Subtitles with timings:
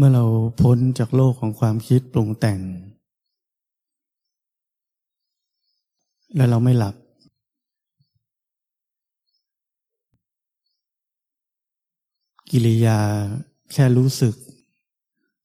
[0.00, 0.24] เมื่อเรา
[0.60, 2.60] พ้นจากโลกของความคิดปรุงแต่ง
[6.36, 6.94] และเราไม่หลับ
[12.50, 12.98] กิริยา
[13.72, 14.34] แค่รู้สึก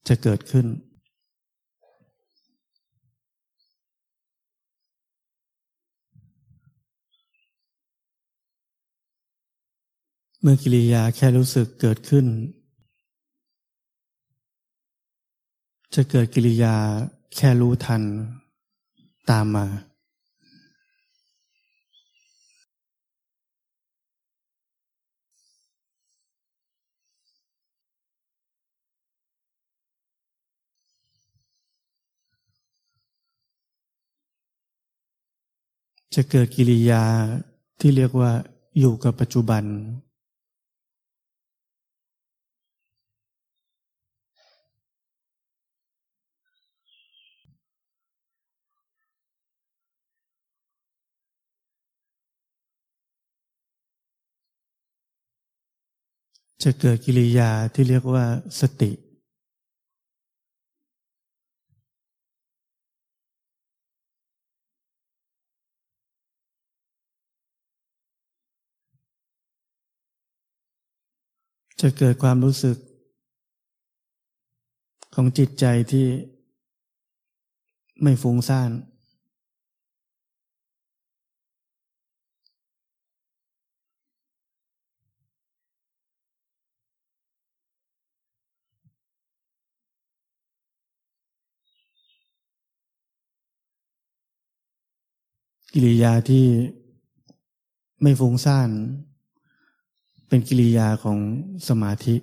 [0.08, 0.66] จะเกิดขึ้น
[10.40, 12.26] เมื่อกิริยาแค่รู้สึกเกิดขึ้น
[15.94, 16.76] จะเกิดกิริยา
[17.34, 18.02] แค่รู้ทัน
[19.30, 19.66] ตามมา
[36.14, 37.02] จะเกิดกิริยา
[37.80, 38.32] ที่เรียกว่า
[38.78, 39.64] อยู่กับปัจจุบัน
[56.64, 58.24] จะเกิดกิริยาที่เรียกว่า
[58.60, 58.90] สติ
[71.80, 72.76] จะเกิดความรู้สึก
[75.14, 76.06] ของจิตใจที่
[78.02, 78.70] ไม่ฟุ้งซ่าน
[95.76, 96.46] กิริยาที่
[98.02, 98.70] ไม่ฟุ้งซ่าน
[100.28, 101.18] เป็นกิริยาของ
[101.68, 102.16] สมาธิ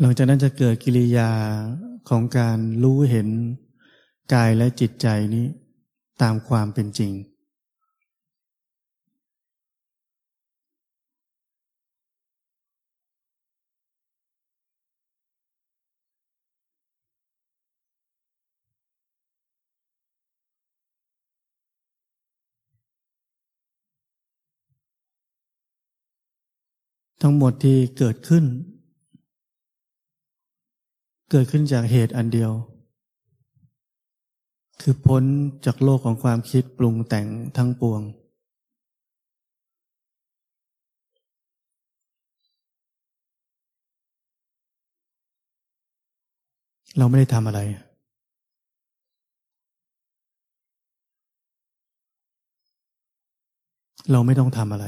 [0.00, 1.30] หลังจากนั้นจะเกิดกิริยา
[2.08, 3.28] ของการรู้เห็น
[4.32, 5.46] กายและจิตใจนี้
[6.22, 7.12] ตามความเป็นจริง
[27.22, 28.44] ทั้งหมดที่เกิดขึ้น
[31.30, 32.52] เกิดขึ้นจากเหตุอันเดียว
[34.80, 35.22] คือพ้น
[35.64, 38.02] จากโลกของความคิดปรุงแต่งทั้งปวง
[46.98, 47.60] เราไม่ได้ทำอะไร
[54.12, 54.86] เราไม่ต้องทำอะไร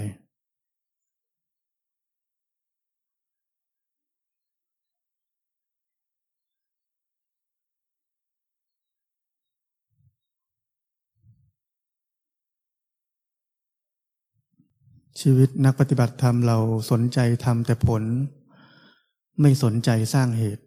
[15.20, 16.58] ชีวิตนักปฏิบัติธรรมเรา
[16.90, 18.02] สนใจทำแต่ผล
[19.40, 20.64] ไม่สนใจสร้างเหตุ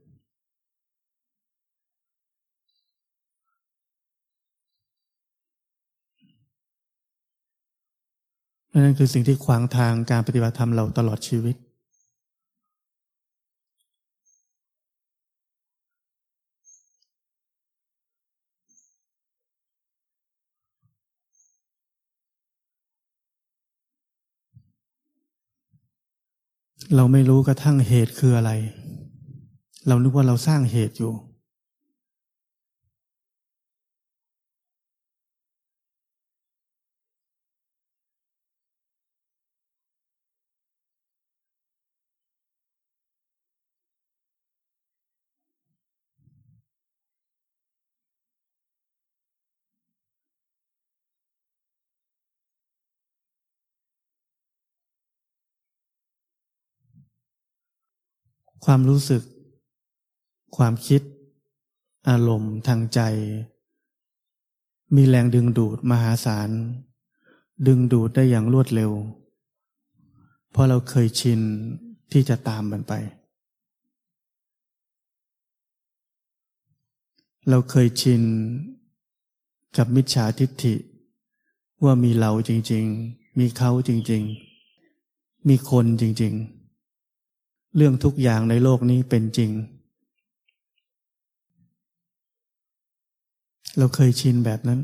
[8.74, 11.56] นั่นคือสิ่งที่ขวางทางการปฏิบัติธรรมเราตลอดชีวิต
[26.96, 28.52] เราไม่รู้กระทั่งเหตุคืออะไร
[29.88, 31.14] เรานึกว่าเราสร้างเหตุอยู่
[58.66, 59.24] ความรู้สึก
[60.58, 61.02] ความคิด
[62.10, 63.00] อารมณ์ทางใจ
[64.96, 66.50] มีแรงดึงดูดมหาศาล
[67.68, 68.92] ดึงดูดได้อย่างรวดเร็ว
[70.52, 71.40] เพราะเราเคยชิน
[72.12, 72.94] ที่จะตามมันไป
[77.50, 78.22] เราเคยชิน
[79.78, 80.76] กับมิจฉาทิฏฐิ
[81.84, 84.24] ว่ามีเราจริง ๆ มีเขาจริง
[84.86, 86.61] ๆ มีคนจริง ๆ
[87.76, 89.52] เรื่องทุกอย่างในโลกนี้เป็นจริง
[93.78, 94.82] เราเคยชินแบบนั้น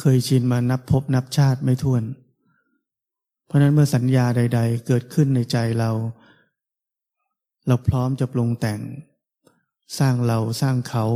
[0.00, 2.02] เคยชินมานับพบนับชาติไม่ท้วน
[3.46, 5.90] เพราะนั้นเมื่อสัญญาใด ๆ เกิดขึ้นในใจเรา
[7.66, 8.80] เราพร้อมจะปรุงแต่ง
[9.98, 11.06] สร้างเราสร้างเขา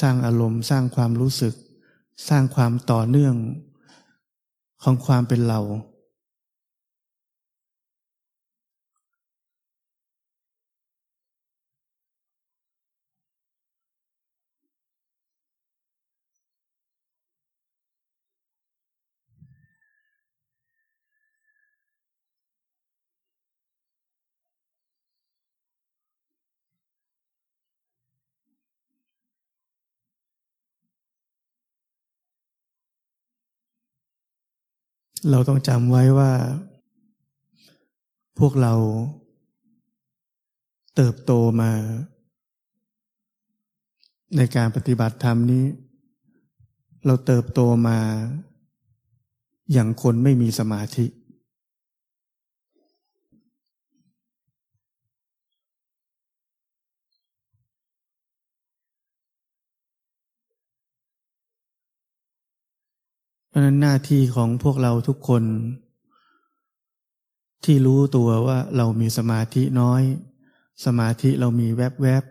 [0.00, 1.54] สร้างอารมณ์ สร้างความรู้สึก
[2.28, 3.36] สร้างความต่อเนื่อง
[4.82, 5.60] ของความเป็นเรา
[35.30, 36.32] เราต้องจำไว้ว่า
[38.38, 38.74] พวกเรา
[40.96, 41.72] เติบโตมา
[44.36, 45.64] ในการปฏิบัติธรรมนี้
[47.06, 47.98] เราเติบโตมา
[49.72, 65.42] อย่างคนไม่มีสมาธิเพราะนั้นหน้าที่ของพวกเราทุกคน
[67.64, 70.02] ที่รู้ตัวว่าเรามีสมาธิน้อย
[70.84, 72.24] สมาธิเรามีแวบ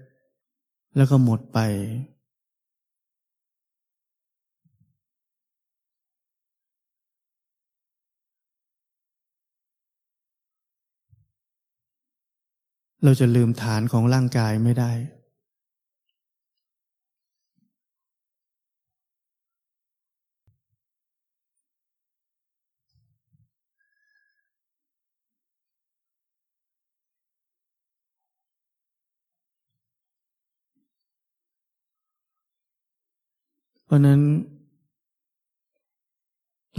[0.43, 1.59] ๆแล้วก็หมดไป
[13.03, 14.91] เราจะลืมฐานของร่างกายไม่ได้
[33.91, 34.21] ราะนั้น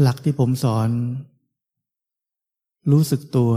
[0.01, 0.89] หลักที่ผมสอน
[2.93, 3.53] รู้สึกตัว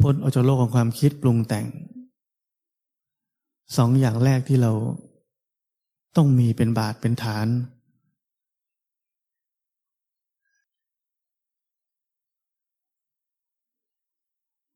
[0.00, 1.66] พ้นออกจากโลกของความคิดปรุงแต่ง
[3.76, 4.72] สองอย่างแรกที่เรา
[6.16, 7.46] ต้องมีเป็นบาทเป็นฐาน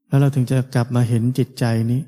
[0.09, 2.01] แล้วเราถึงจะกลับมาเห็นจิตใจนี้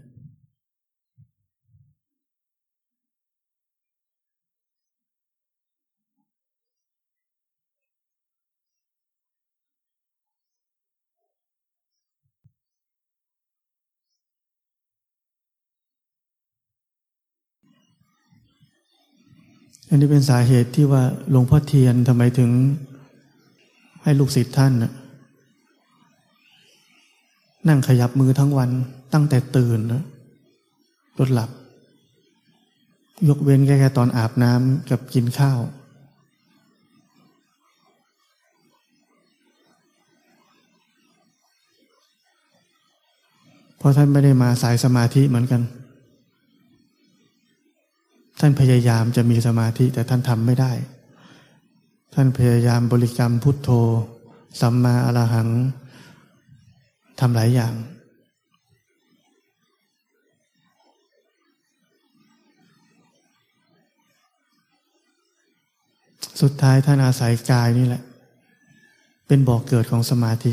[19.93, 22.51] อันนี้เป็นสาเหตุที่ว่าหลวงพ่อเทียนทำไมถึง
[24.03, 24.93] ให้ลูกศิษย์ท่านนะ
[27.69, 28.71] นั่งขยับมือทั้งวัน
[29.13, 30.03] ตั้งแต่ตื่นนะ
[31.19, 31.51] รถหลับ
[33.29, 35.59] ยกเว้นแค่ตอนอาบน้ำกับกินข้าว
[43.79, 45.63] เพราะท่านไม่ได้มาสายสมาธิเหมือนกัน
[48.41, 50.73] ท่านพยายามจะมีสมาธิแต่ท่านทำไม่ได้
[52.15, 53.71] ท่านพยายามบริกรรมพุทโธ
[54.61, 55.49] สัมมาอรหัง
[57.20, 57.75] ทำหลายอย่าง
[66.41, 68.03] สุดท้ายท่านอาศัยกายนี่แหละ
[69.27, 70.53] เป็นบอกเกิดของสมาธิ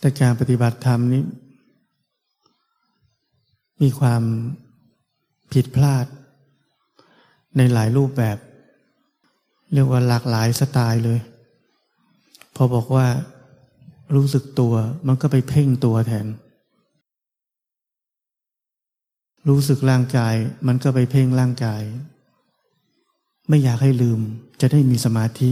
[0.00, 1.22] แต่การปฏิบัติธรรมนี้
[3.82, 4.22] มีความ
[5.52, 6.06] ผิดพลาด
[7.56, 8.38] ในหลายรูปแบบ
[9.72, 11.20] เรียกว่าหลากหลายสไตล์เลย
[12.56, 13.06] พอบอกว่า
[14.14, 14.74] รู้สึกตัว
[15.06, 16.26] มันก็ไปเพ่งตัวแทน
[19.48, 20.34] รู้สึกร่างกาย
[20.66, 21.82] มันก็ไปเพ่งร่างกาย
[23.48, 24.20] ไม่อยากให้ลืม
[24.60, 25.50] จะได้มีสมาธิ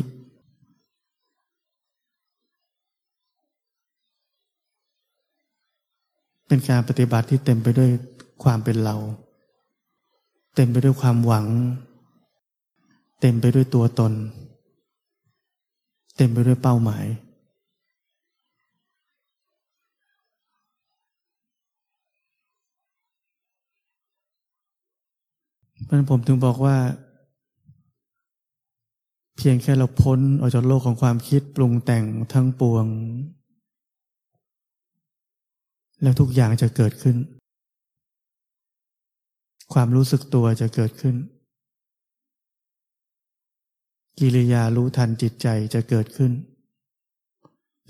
[6.49, 7.91] เป็นการปฏิบัติที่เต็มไปด้วย
[8.45, 8.97] ความเป็นเรา
[10.55, 11.47] เต็มไปด้วยความหวัง
[13.21, 14.13] เต็มไปด้วยตัวตน
[16.17, 17.07] เต็มไปด้วยเป้าหมาย
[25.85, 26.77] เพราะนั้นผมถึงบอกว่า
[29.37, 32.87] เพียงแค่เราพ้นออกจากโลกของความคิดปรุงแต่งทั้งปวง
[36.03, 37.17] แล้วทุกอย่างจะเกิดขึ้น
[39.73, 41.17] ความรู้สึกตัวจะเกิดขึ้น
[44.19, 46.33] กิริยารู้ทันจิตใจจะเกิดขึ้น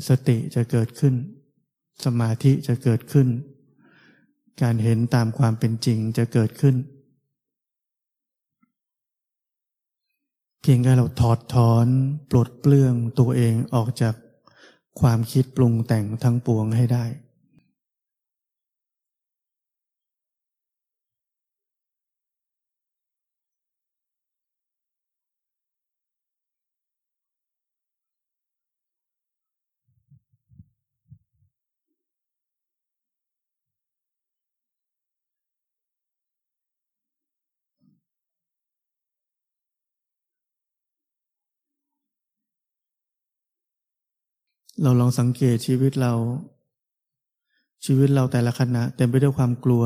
[0.08, 1.14] สติจะเกิดขึ้น
[2.04, 3.28] สมาธิจะเกิดขึ้น
[4.62, 6.76] การเห็นตามความเป็นจริงจะเกิดขึ้น
[10.60, 11.86] เพียงแค่เราถอดถอน
[12.30, 14.14] ปลดเปลื้องตัวเองออกจาก
[15.00, 17.04] ความคิดปรุงแต่งทั้งปวงให้ได้
[44.82, 46.12] เราลองสังเกตชีวิตเรา
[47.84, 49.84] ชีวิตเราแต่ละขณะเต็มไปด้วยความกลัว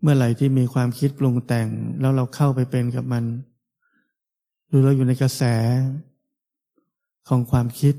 [0.00, 1.68] เมื่อไหร่ที่มีความคิดปรุงแต่ง
[2.00, 3.24] แล้วเราเข้าไปเป็นกับมัน
[4.68, 5.42] หรือเราอยู่ในกระแส
[7.28, 7.94] ของความคิด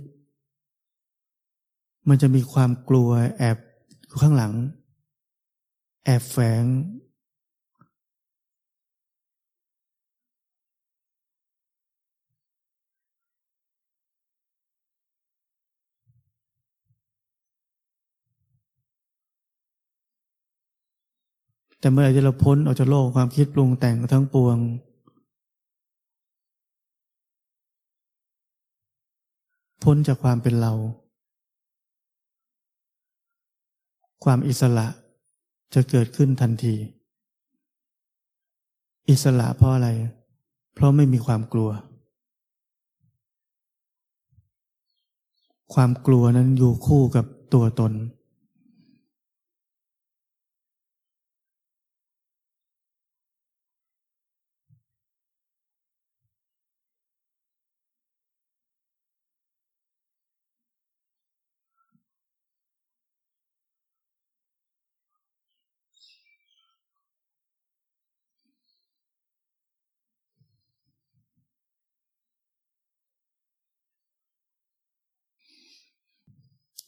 [2.10, 3.58] มันจะมีความกลัวแอบ
[4.06, 4.54] อยู่ข้างหลัง
[6.06, 6.64] แอบแฝง
[21.80, 24.58] แต่เมื่อไรที่เราพ้นออกจากโลกความคิดปรุงแต่งทั้งปวง
[29.84, 30.74] พ้นจากความเป็นเรา
[34.24, 34.88] ความอิสระ
[35.74, 36.76] จะเกิดขึ้นทันที
[39.10, 39.90] อิสระเพราะอะไร
[40.74, 41.70] เพราะไม่มีความกลัว
[45.74, 47.94] ความกลัวนั้นอยู่คู่กับตัวตน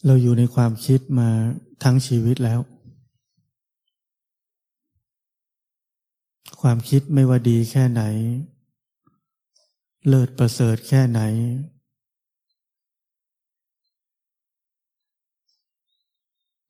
[0.05, 1.29] เราอยู่ในความคิดมา
[1.83, 2.59] ทั้งชีวิตแล้ว
[6.61, 8.01] ความคิดไม่ว่าดีแค่ไหน
[10.07, 11.21] เลิศประเสริฐแค่ไหน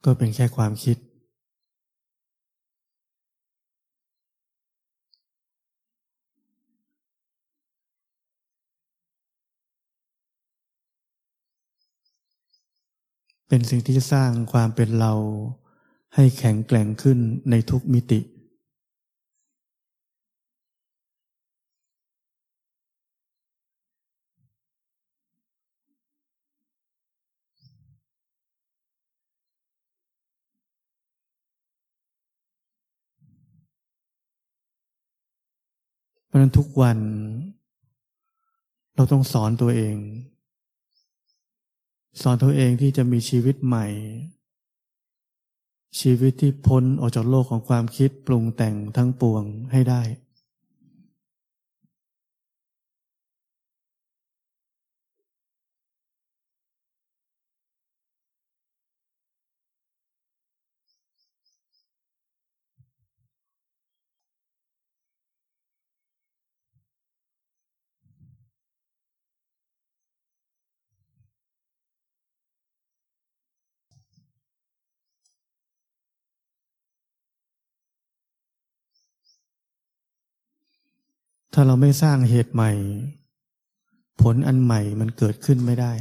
[0.06, 0.98] ก็เป็นแค่ความคิด
[13.52, 15.14] เป็นสิ่งที่จะสร้างความเป็นเรา
[16.16, 17.18] ให้แข็งแกร่งขึ้น
[17.50, 18.20] ในทุกมิติ
[36.26, 36.98] เพราะนั้นทุกวัน
[38.96, 39.96] เราต้องสอนตัวเอง
[42.22, 43.88] สอนตัวเองที่จะมีชีวิตใหม่
[46.00, 50.02] ชีวิตที่พ้นออกจากโลกของความคิดปรุงแต่งทั้งปวงให้ได้
[81.62, 82.72] ถ้าเราไม่สร้างเหตุใหม่
[84.22, 85.94] ผลอันใหม่มันเกิดขึ้นไม่ได้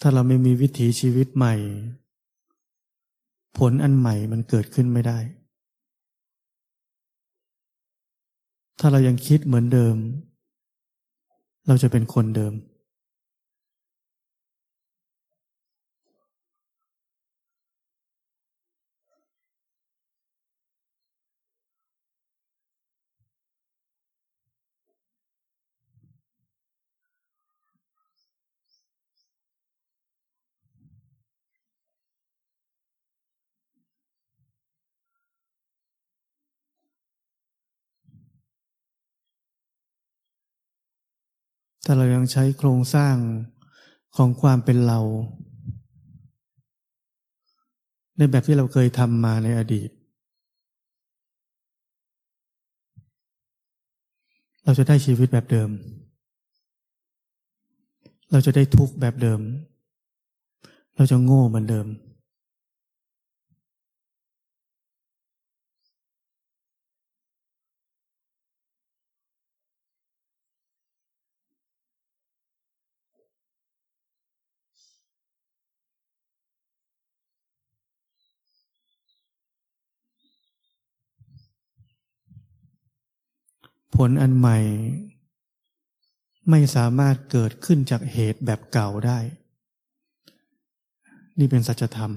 [0.00, 1.54] ถ้าเราไม่มีวิถีชีวิตใหม่
[3.58, 5.18] ผลอันใหม่มันเกิดขึ้นไม่ได้
[8.78, 9.96] ถ้าเรายังคิดเหมือนเดิม
[11.66, 12.52] เราจะเป็นคนเดิม
[41.88, 43.16] แต่เรายังใช้โครงสร้าง
[44.16, 45.00] ของความเป็นเรา
[48.16, 49.90] ในแบบที่เราเคยทำมาในอดีต
[54.64, 55.70] เราจะได้ชีวิตแบบเดิม
[58.32, 59.40] เราจะได้ทุกข์แบบเดิม
[60.96, 61.86] เราจะโง่เหมือนเดิม
[83.98, 84.58] ผลอันใหม่
[86.50, 89.18] ไม่สามารถเกิดขึ้นจากเหตุแบบเก่าได้
[91.38, 92.12] นี่เป็นสัจธรรม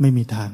[0.00, 0.50] ไม่มีทาง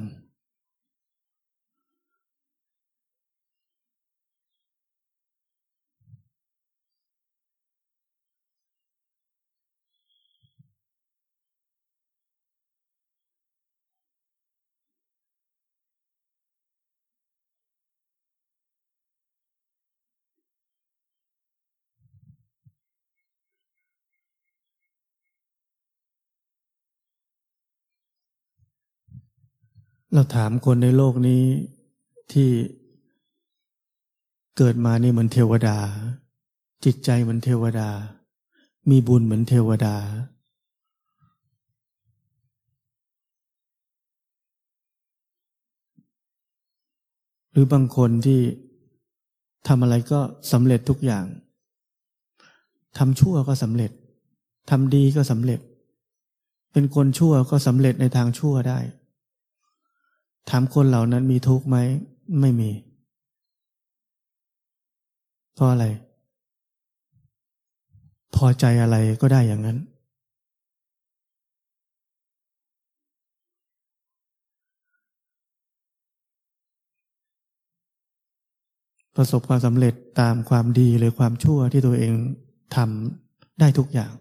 [30.14, 31.42] เราถามคนในโลกนี้
[32.33, 32.50] ที่
[34.57, 35.78] เกิดมานี่เหมือนเทวดา
[36.85, 37.88] จิตใจเหมือนเทวดา
[38.90, 39.97] มีบุญเหมือนเทวดา
[47.52, 48.40] หรือบางคนที่
[49.69, 50.21] ทำอะไรก็
[50.52, 51.25] สำเร็จทุกอย่าง
[52.99, 53.90] ทำชั่วก็สำเร็จ
[54.71, 55.61] ทำดีก็สำเร็จ
[56.72, 58.81] เป็นคนชั่วก็สำเร็จในทางชั่วได้
[60.48, 61.76] ถามคนเหล่านั้นมีทุกข์ไหม
[62.40, 62.70] ไม่มี
[65.55, 65.87] เพราะอะไร
[68.35, 69.78] พอใจอะไรก็ได้อย่างนั้น
[79.16, 82.12] ประสบความสำเร็จตามความดีหรือความชั่วที่ตัวเอง
[82.76, 84.12] ทำได้ทุกอย่าง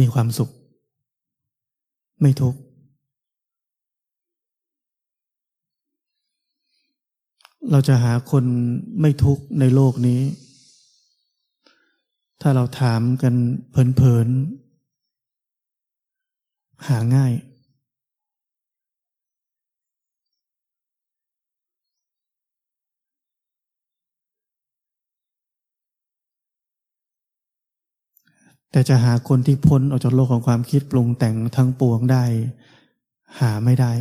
[0.00, 0.50] มีความสุข
[2.20, 2.60] ไม่ทุกข์
[7.70, 8.44] เราจะหาคน
[9.00, 10.20] ไม่ทุกข์ในโลกนี้
[12.40, 13.34] ถ้าเราถามกัน
[13.70, 17.32] เพลินๆหาง่าย
[28.70, 32.24] แต่จะหาคนที่พ้นออกจากโลกของความคิดปรุงแต่งทั้งปวงได้
[33.38, 33.92] หาไม่ได้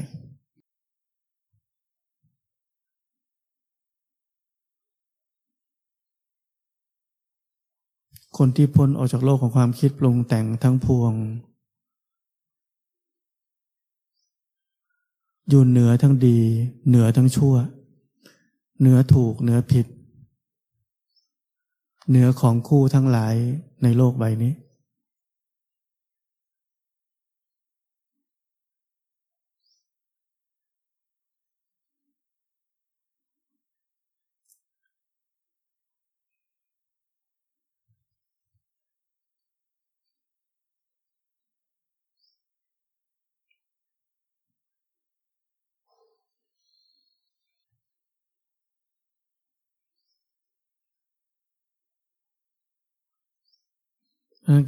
[8.38, 11.14] คนที่พ้นออกจากโลกของความคิดปรุงแต่งทั้งพวง
[15.50, 16.40] อยู่เหนือทั้งดี
[16.88, 17.56] เหนือทั้งชั่ว
[18.80, 19.86] เหนือถูกเหนือผิด
[22.10, 23.36] เหนือของคู่ทั้งหลาย
[23.84, 24.54] ในโลกใบนี้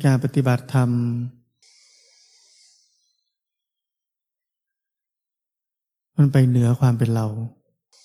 [0.05, 0.89] การปฏิบัติธรรม
[6.17, 7.27] มันไปเหนือความเป็นเรา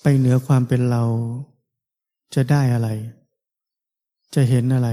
[0.03, 1.03] ไปเหนือความเป็นเรา
[2.35, 2.89] จะได้อะไร
[4.35, 4.89] จะเห็นอะไร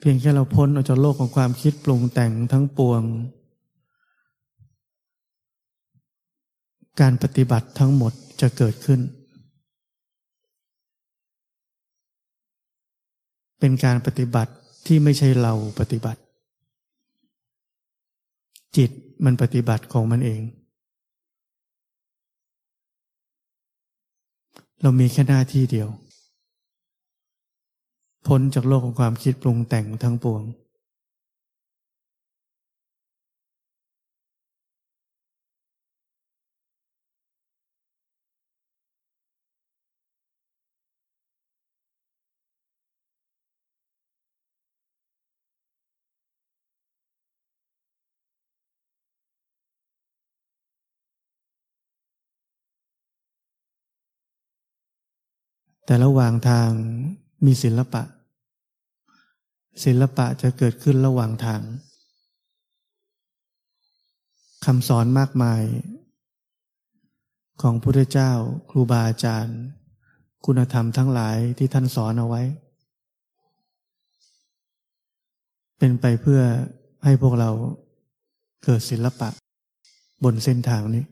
[0.00, 3.02] เพียงแค่เราพ้นออกจากโลกของความคิดปรุงแต่งทั้งปวง
[7.00, 9.00] การปฏิบัติทั้งหมดจะเกิดขึ้น
[13.58, 14.52] เป็นการปฏิบัติ
[14.86, 16.20] ที่ไม่ใช่เราปฏิบัติ
[18.76, 18.90] จิต
[19.24, 20.42] มันปฏิบัติของมันเอง
[24.82, 25.88] เรามีแค่หน้าที่เดียว
[28.26, 30.42] พ้นจากโลกของความคิดปรุงแต่งทั้งปวง
[55.86, 56.70] แต่ระหว่างทาง
[57.44, 58.02] มีศิลปะ
[59.84, 61.60] ศิลปะจะเกิดขึ้นระหว่างทาง
[64.64, 65.62] คำสอนมากมาย
[67.62, 68.32] ของพระพุทธเจ้า
[68.70, 69.58] ครูบาอาจารย์
[70.46, 72.42] คุณธรรมทั้งหลายที่ท่านสอนเอาไว้
[75.78, 76.42] เป็นไปเพื่อ
[77.04, 77.50] ให้พวกเรา
[78.64, 79.28] เกิดศิลปะ
[80.24, 81.04] บนเส้นทางนี้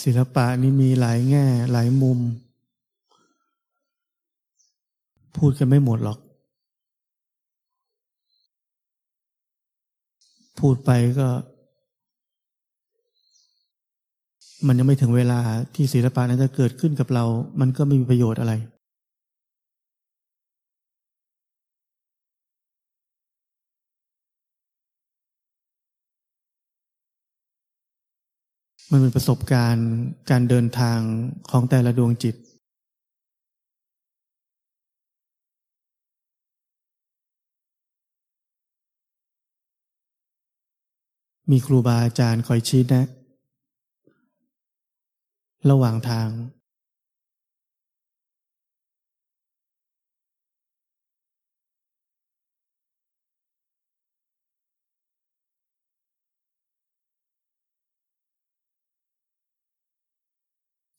[0.00, 2.18] ศิลปะนี่มีหลายแง่หลายมุม
[5.36, 6.18] พูดกันไม่หมดหรอก
[10.58, 11.28] พูดไปก็
[14.66, 15.38] มันยังไม่ถึงเวลา
[15.74, 17.24] ที่ศิลปะนั้นจะเกิดขึ้นกับเรา
[17.60, 18.52] มันก็ไม่มีประโยชน์อะไร
[28.94, 29.90] มันเป็นประสบการณ์
[30.30, 30.98] การเดินทาง
[31.50, 32.36] ของแต่ละดวงจิต
[41.50, 43.06] มีครูบาอาจารย์คอยชี้แนะ
[45.70, 46.28] ระหว่างทาง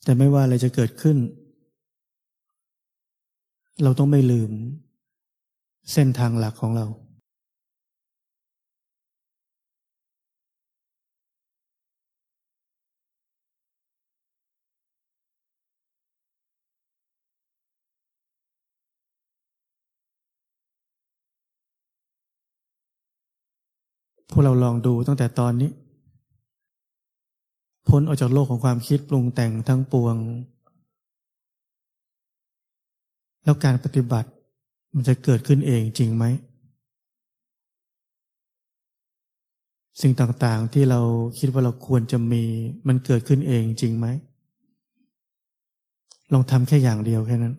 [0.03, 1.17] แต่ไม่ว่าอะไรจะเกิดขึ้น
[3.83, 4.51] เราต้องไม่ลืม
[5.93, 6.85] เส้นทางหลักของเรา
[24.29, 25.69] พวกเราลองดูตั้งแต่ตอนนี้
[27.95, 30.15] พ้นออกจากโลกของความคิดปรุงแต่งทั้งปวง
[33.43, 34.29] แล้วการปฏิบัติ
[34.95, 36.25] มันจะเกิดขึ้นเองจริงไหม
[40.01, 41.01] สิ่งต่างๆที่เรา
[41.39, 42.43] คิดว่าเราควรจะมี
[42.87, 44.07] มันเกิดขึ้นเองจริงไหม
[46.33, 47.55] ลองทำแค่อย่างเดียวแค่นั้น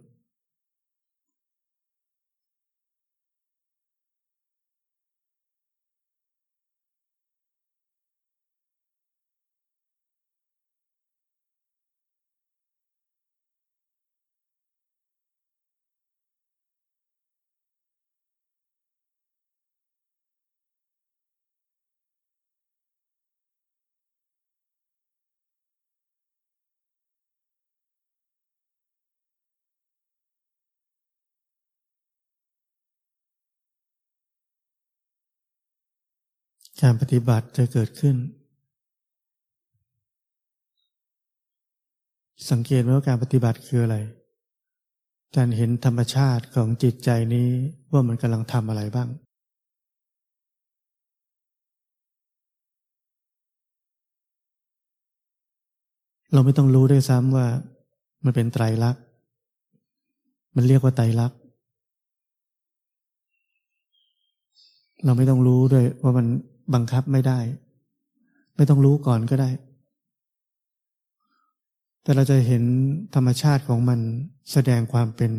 [36.83, 38.17] การปฏิบัติจะเกิดขึ้น
[42.51, 43.97] สังเกตว่าการปฏิบัติคืออะไร
[45.37, 47.49] การเห็นธรรมชาติของจิตใจนี้
[47.93, 49.09] ว่ามันกำลังทำอะไรบ้าง
[56.33, 57.47] เราไม่ต้องรู้ด้วยซ้ำว่า
[58.25, 59.03] มันเป็นไตรลักษณ์
[60.57, 61.39] มันเรียกว่าไตรลักษณ์
[65.05, 66.27] เราไม่ต้องรู้ด้วยว่ามัน
[66.73, 67.39] บังคับไม่ได้
[68.55, 69.51] ไม่ต้องรู้ก่อนก็ได้
[72.03, 72.65] แต่เราจะเห็น
[73.15, 74.01] ธรรมชาติของมัน
[74.53, 75.33] แสดงความเป็น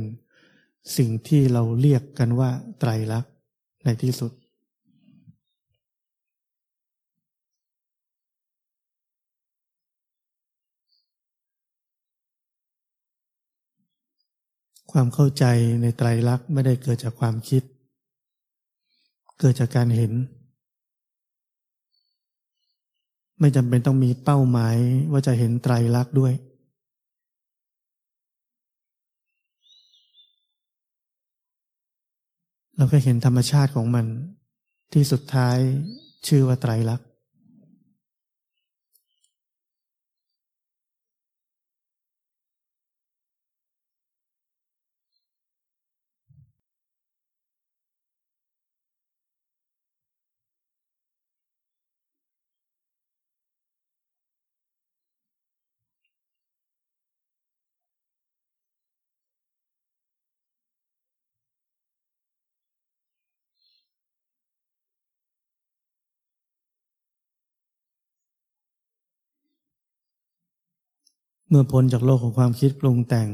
[0.98, 3.32] สิ่งที่เราเรียกกันว่าไตรลักษณ์
[3.86, 4.32] ในที่สุด
[14.92, 15.46] ความเข้าใจ
[15.82, 17.64] ในไตรลักษณ์ไม่ได้เกิดจากความคิด
[19.40, 20.12] เกิดจากการเห็น
[23.40, 24.76] ไม่จำเป็นต้องมีเป้าหมาย
[25.12, 26.34] ว่าจะเห็นไตรลักษณ์ด้วย
[32.78, 34.06] เราก็เห็นธรรมชาติของมัน
[34.94, 35.58] ที่สุดท้าย
[36.28, 37.08] ชื่อว่าไตรลักษณ์
[71.50, 73.30] เมื่อพ้นจากโลกของความคิดปรุงแต่ง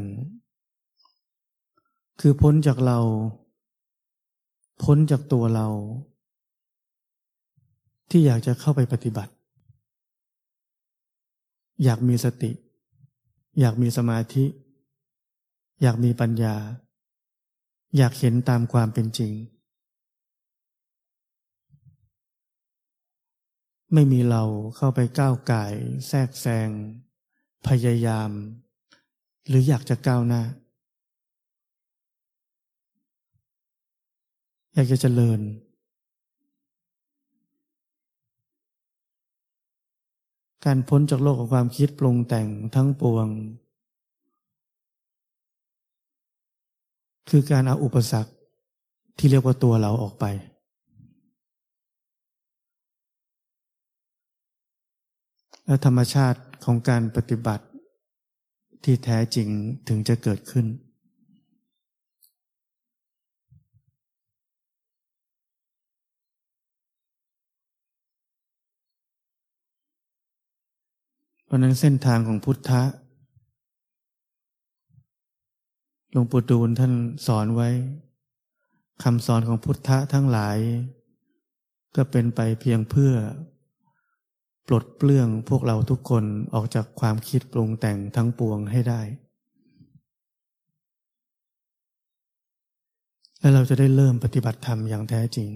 [2.21, 2.99] คือพ้นจากเรา
[4.83, 5.67] พ้นจากตัวเรา
[8.09, 9.33] ที่อยากจะเข้าไปปฏิบัติ
[11.83, 12.51] อยากมีสติ
[13.59, 14.45] อยากมีสมาธิ
[15.81, 16.55] อยากมีปัญญา
[17.97, 19.31] อยากเห็นตามความเป็นจริง
[23.93, 24.43] ไม่มีเรา
[24.75, 25.65] เข้าไปก้าวไก่
[26.07, 26.69] แทรกแซง
[27.67, 28.29] พยายาม
[29.47, 30.41] หรืออยากจะก้าวหน้า
[34.73, 35.39] อยากจะเจริญ
[40.65, 43.27] การพ้นจากโลกของความคิดปรุงแต่งทั้งปวง
[47.29, 48.31] คือการเอาอุปสรรค
[49.17, 50.25] ที่เรียกว่าตัวเราออกไป
[55.65, 57.65] และธรรมชาติ ของการปฏิบัติ
[58.83, 59.47] ที่แท้จริง
[59.87, 60.65] ถึงจะเกิดขึ้น
[71.45, 72.83] เพราะนั้นเส้นทางของพุทธะ
[76.11, 76.93] หลวงปู่ดูลท่าน
[77.27, 77.69] สอนไว้
[79.03, 80.57] คำสอนของพุทธะทั้งหลาย
[81.95, 83.13] ก็เป็นไปเพียงเพื่อ
[84.67, 89.01] ปลดเปลื้องพวกเราทุกคนออกจากความคิดปรุงแต่งทั้งปวงให้ได้
[93.39, 95.49] และเราจะได้เริ่มปฏิบัติธรรมอย่างแท้จริง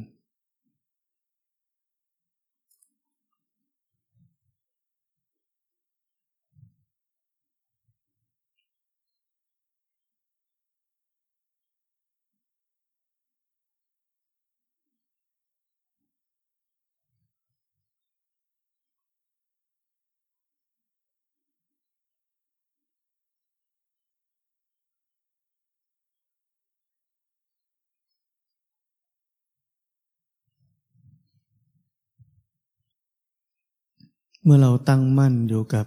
[34.48, 35.86] เมื่อเราตั้งมั่นอยู่กับ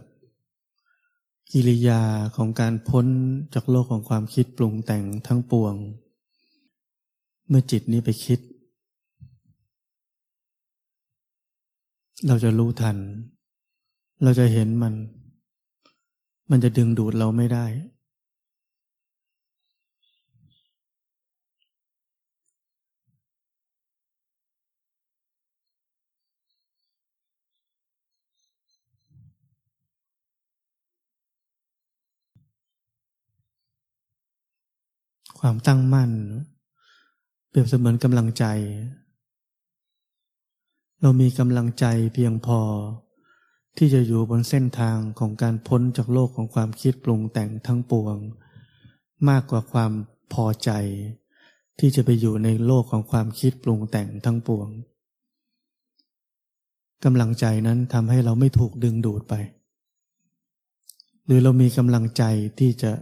[1.53, 2.03] กิริยา
[2.37, 3.07] ของการพ้น
[3.55, 5.75] จากโลกของความคิดปรุงแต่งทั้งปวง
[7.49, 8.41] เมื่อจิตนี้ไปคิด
[12.27, 12.97] เราจะรู้ทัน
[14.23, 14.95] เราจะเห็นมัน
[16.51, 17.67] มันจะดึงดูดเราไม่ได้
[35.41, 36.13] ความตั้งมั่น
[37.49, 38.45] เปรียบเสมือนกำลังใจ
[41.03, 42.61] เรามีกำลังใจเพียงพอ
[43.77, 48.17] ที่จะอยู่บนเส้นทางของการพ้นจากโลกของความคิดปรุงแต่งทั้งปวง
[49.29, 49.93] มากกว่าความ
[50.33, 50.71] พอใจ
[51.79, 54.69] ที่จะไปอยู่ในโลกของความคิดปรุงแต่งทั้งปวง
[57.05, 59.35] กำลังใจนั้นทำให้เราไม่ถูกดึงดูดไป
[61.25, 62.23] หรือเรามีกำลังใจ
[62.59, 62.93] ที่จะ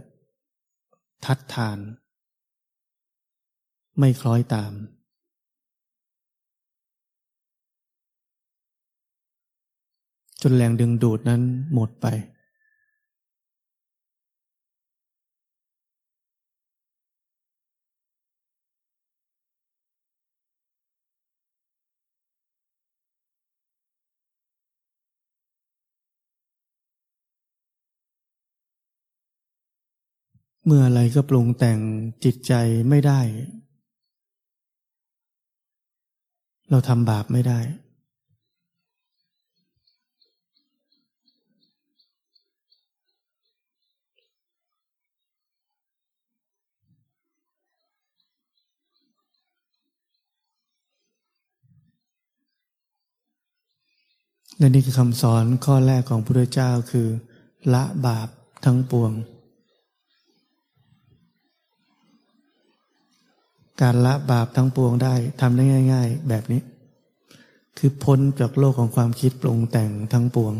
[1.25, 1.77] ทัดทาน
[3.99, 4.73] ไม่คล้อยตาม
[10.41, 11.41] จนแรงดึงดูดนั้น
[11.73, 12.07] หมดไป
[30.65, 31.79] เมื่ออะไรก็ปรุงแต่ง
[32.23, 32.53] จิตใจ
[32.89, 33.21] ไม่ได้
[36.69, 37.59] เราทำบาปไม่ได้
[54.59, 57.07] และนี่คือคำสอนข้อแรกของพระพุทธเจ้าคือ
[57.73, 58.27] ละบาป
[58.65, 59.11] ทั้งปวง
[63.66, 65.63] พ การละบาปทั้งปวงได้ทำได้
[65.93, 66.61] ง่าย ๆ แบบนี้
[67.77, 70.53] คือพ้นจากโลกของความคิดปรุงแต่งทั้งปวง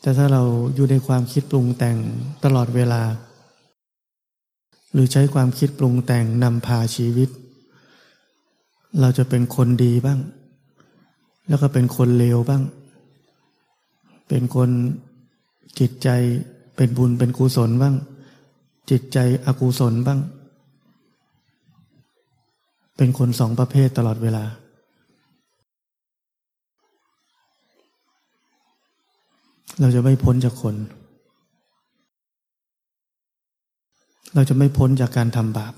[0.00, 0.42] แต่ถ้าเรา
[0.74, 1.96] อยู่ในความคิดปรุงแต่ง
[2.44, 3.02] ตลอดเวลา
[4.92, 7.28] หรือใช้ความคิดปรุงแต่งนำพาชีวิต
[9.00, 10.20] เราจะเป็นคนดีบ้าง
[11.48, 12.62] แล้วก็เป็นคนเลวบ้าง
[14.28, 14.70] เป็นคน
[15.78, 16.08] จิตใจ
[16.76, 17.94] เป็นบุญเป็นกุศลบ้าง
[18.90, 20.20] จิตใจอกุศลบ้าง
[22.96, 24.44] เป็นคนสองประเภทตลอดเวลา
[29.80, 30.74] เราจะไม่พ้นจากคน
[34.34, 35.74] เราจะไม่พ้นจากการทำบาป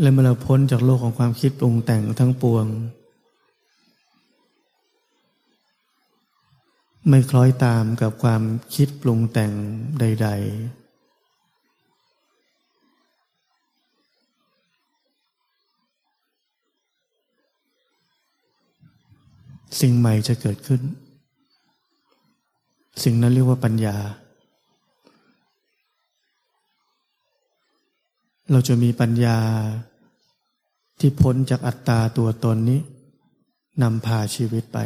[0.00, 2.66] และเมื่อเราพ้นจากโลกของความคิดปรุงแต่งทั้งปวง
[7.08, 8.42] ไม่คล้อยตามกับความ
[8.74, 9.52] คิดปรุงแต่ง
[10.00, 10.84] ใด ๆ
[19.80, 20.82] สิ่งใหม่จะเกิดขึ้น
[23.02, 23.96] สิ่งนั้นเรียกว่าปัญญา
[28.50, 29.38] เราจะมีปัญญา
[31.00, 32.80] ที่พ้นจากอัตตาตัวตนนี้
[33.82, 34.80] นำพาชีวิตไป